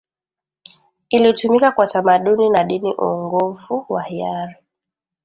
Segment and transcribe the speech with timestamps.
[1.09, 4.55] ilitumika kwa tamaduni na dini uongofu wa hiari